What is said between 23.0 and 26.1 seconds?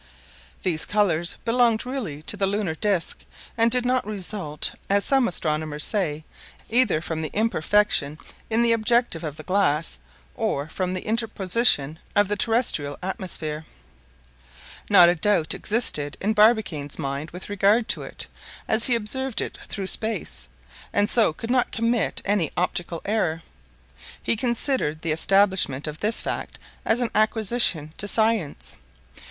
error. He considered the establishment of